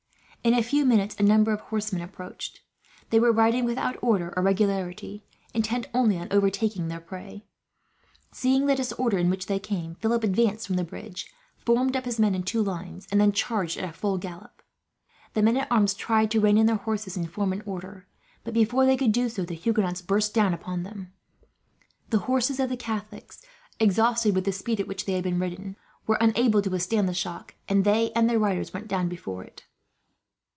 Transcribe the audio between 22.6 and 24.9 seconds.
the Catholics, exhausted with the speed at